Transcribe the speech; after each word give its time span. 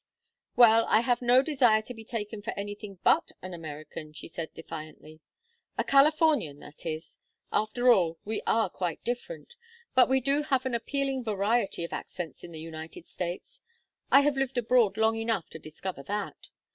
"Well, 0.55 0.87
I 0.89 1.01
have 1.01 1.21
no 1.21 1.43
desire 1.43 1.83
to 1.83 1.93
be 1.93 2.03
taken 2.03 2.41
for 2.41 2.57
anything 2.57 2.97
but 3.03 3.31
an 3.43 3.53
American," 3.53 4.13
she 4.13 4.27
said, 4.27 4.51
defiantly. 4.51 5.19
"A 5.77 5.83
Californian, 5.83 6.57
that 6.57 6.87
is. 6.87 7.19
After 7.53 7.91
all, 7.91 8.17
we 8.25 8.41
are 8.47 8.67
quite 8.71 9.03
different. 9.03 9.53
But 9.93 10.09
we 10.09 10.19
do 10.19 10.41
have 10.41 10.65
an 10.65 10.73
appalling 10.73 11.23
variety 11.23 11.83
of 11.83 11.93
accents 11.93 12.43
in 12.43 12.51
the 12.51 12.59
United 12.59 13.07
States. 13.07 13.61
I 14.09 14.21
have 14.21 14.37
lived 14.37 14.57
abroad 14.57 14.97
long 14.97 15.17
enough 15.17 15.51
to 15.51 15.59
discover 15.59 16.01
that. 16.01 16.49